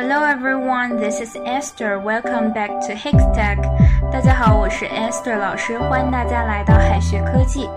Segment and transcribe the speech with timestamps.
[0.00, 2.00] Hello everyone, this is Esther.
[2.00, 3.58] Welcome back to Hikstech.
[4.10, 7.68] 大家好，我是 Esther 老师，欢迎大家来到海学科技。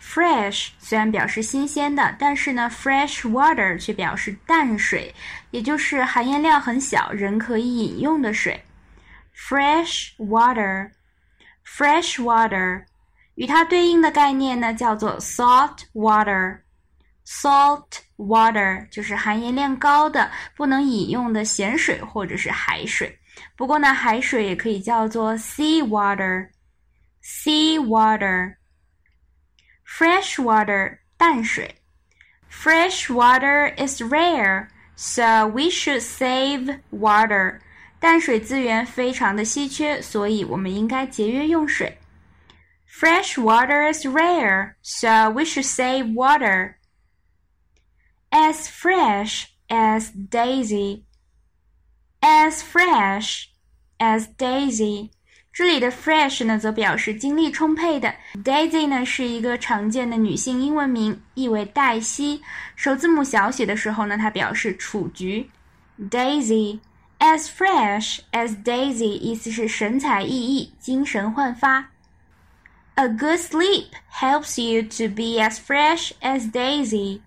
[0.00, 5.12] Fresh 虽然表示新鲜的，但是呢，fresh water 却表示淡水，
[5.50, 8.62] 也就是含盐量很小，人可以饮用的水。
[9.36, 12.84] Fresh water，fresh water，
[13.34, 16.58] 与它对应的概念呢叫做 salt water。
[17.28, 23.18] Salt water 就是含盐量高的、不能饮用的咸水或者是海水。
[23.56, 31.74] 不过呢，海水也可以叫做 sea water。Sea water。Fresh water 淡水。
[32.50, 37.58] Fresh water is rare, so we should save water.
[37.98, 41.98] 淡水资源非常的稀缺，所以我们应该节约用水。
[42.86, 46.74] Fresh water is rare, so we should save water.
[48.30, 51.02] As fresh as daisy,
[52.20, 53.44] as fresh
[53.98, 55.10] as daisy.
[55.52, 58.12] 这里的 fresh 呢，则表示精力充沛的。
[58.42, 62.42] Daisy 呢，是一个常见的女性英文名，意为黛西。
[62.74, 65.48] 首字母小写的时候呢，它表示雏菊。
[66.10, 66.80] Daisy
[67.20, 71.92] as fresh as Daisy，意思是神采奕奕，精神焕发。
[72.96, 77.20] A good sleep helps you to be as fresh as Daisy.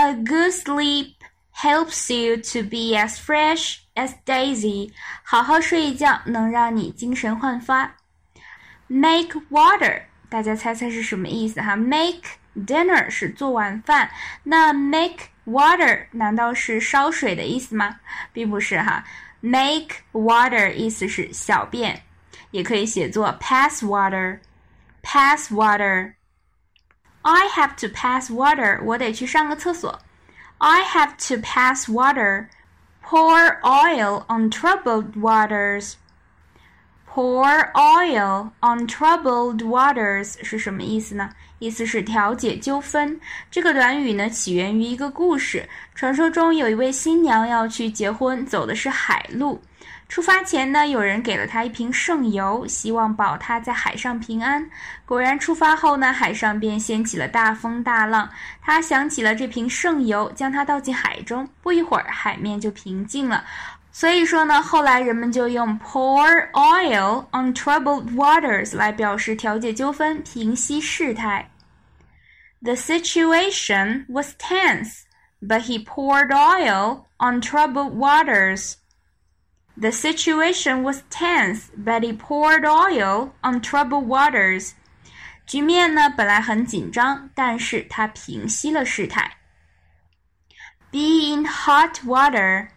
[0.00, 1.14] A good sleep
[1.54, 4.92] helps you to be as fresh as Daisy。
[5.22, 7.96] 好好睡一觉能让你精神焕发。
[8.88, 11.74] Make water，大家猜猜是什么意思哈？
[11.74, 12.22] Make
[12.54, 14.10] dinner 是做晚饭，
[14.42, 18.00] 那 make water 难道是烧水的意思吗？
[18.32, 19.04] 并不是哈。
[19.40, 22.02] Make water 意思是小便，
[22.50, 26.14] 也可以写作 pass water。Pass water。
[27.22, 29.98] I have to pass water，我得去上个厕所。
[30.58, 32.46] I have to pass water.
[33.02, 35.94] Pour oil on troubled waters.
[37.06, 41.30] Pour oil on troubled waters 是什么意思呢？
[41.58, 43.18] 意思是调解纠纷。
[43.50, 45.68] 这个短语呢，起源于一个故事。
[45.94, 49.62] 传说中有一位新娘要去结婚，走的是海路。
[50.11, 54.69] 出发前呢，有人给了他一瓶圣油，希望保他在海上平安。
[55.05, 58.29] 果然，出发后呢，海上便掀起了大风大浪。
[58.61, 63.45] 他想起了这瓶圣油，将它倒进海中，不一会儿，海面就平静了。
[63.89, 71.49] 所以说呢，后来人们就用 pour oil on troubled waters 来表示调解纠纷、平息事态。
[72.61, 75.03] The situation was tense,
[75.41, 78.73] but he poured oil on troubled waters.
[79.78, 84.72] The situation was tense, but he poured oil on troubled waters.
[85.46, 89.36] 局面呢本来很紧张，但是他平息了事态。
[90.90, 92.68] Be in hot water.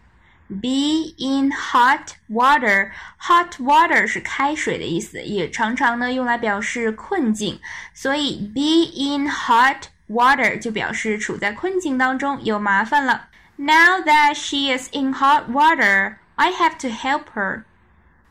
[0.48, 2.90] Be in hot water.
[3.18, 7.58] Hot water 是开水的意思，也常常呢用来表示困境。
[7.94, 13.28] 所以 be in hot water 就表示处在困境当中，有麻烦了。
[13.56, 16.16] Now that she is in hot water.
[16.36, 17.64] I have to help her.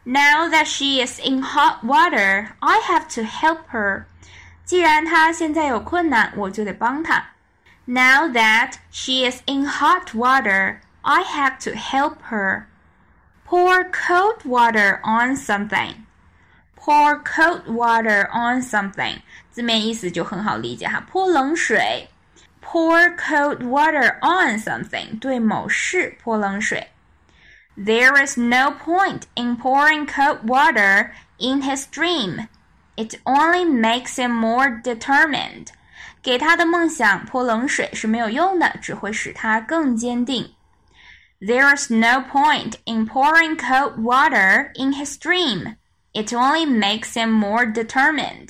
[0.06, 4.06] Now that she is in hot water, I have to help her.
[4.66, 7.24] 既然她现在有困难，我就得帮她。
[7.86, 12.66] Now that she is in hot water, I have to help her.
[13.46, 16.06] Pour cold water on something.
[16.76, 22.10] Pour cold water on something，字面意思就很好理解哈，泼冷水。
[22.62, 26.90] Pour cold water on something，对某事泼冷水。
[27.78, 32.48] there is no point in pouring cold water in his dream.
[32.98, 35.68] It only makes him more determined.
[36.22, 40.54] 给他的梦想泼冷水是没有用的，只会使他更坚定。
[41.40, 45.78] There is no point in pouring cold water in his dream.
[46.12, 48.50] It only makes him more determined.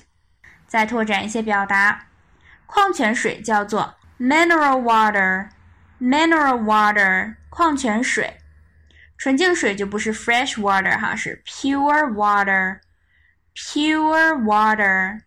[0.66, 2.08] 再拓展一些表达，
[2.66, 8.38] 矿泉水叫做 mineral water。mineral water，矿泉水。
[9.24, 12.82] 纯净水就不是 fresh water 哈，是 pure water，pure
[14.44, 15.22] water。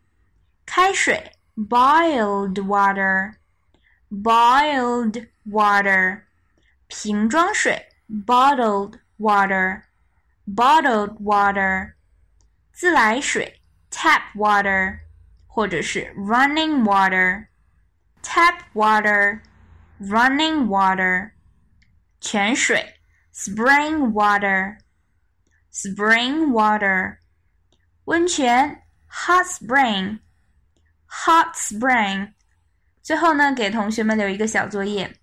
[0.64, 2.54] 开水 boiled
[4.10, 6.22] water，boiled water。
[6.87, 7.88] 瓶装水
[8.26, 11.93] bottled water，bottled water。
[12.72, 13.60] 自来水
[13.90, 15.00] tap water，
[15.46, 21.32] 或者是 running water，tap water，running water。
[22.20, 22.95] 泉水
[23.37, 24.76] spring water,
[25.72, 27.16] spring water.
[28.04, 30.19] 温泉 hot spring,
[31.06, 32.32] hot spring.
[33.02, 35.16] 最后呢，给同学们留一个小作业：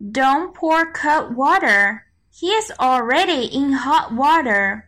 [0.00, 2.00] Don't pour cold water.
[2.32, 4.84] He is already in hot water.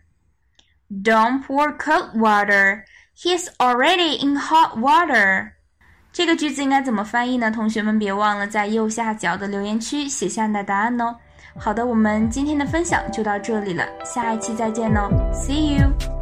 [0.91, 2.85] Don't pour cold water.
[3.17, 5.53] He is already in hot water.
[6.13, 7.51] 这个句子应该怎么翻译呢？
[7.51, 11.17] 同学们别忘了在右下角的留言区写下你的答案哦。
[11.58, 16.19] 好的，我们今天的分享就到这里了，下一期再见哦，See you。